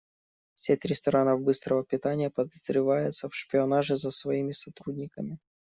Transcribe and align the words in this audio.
Сеть 0.55 0.83
ресторанов 0.83 1.43
быстрого 1.43 1.83
питания 1.85 2.31
подозревается 2.31 3.29
в 3.29 3.35
шпионаже 3.35 3.97
за 3.97 4.09
своими 4.09 4.51
сотрудниками. 4.51 5.37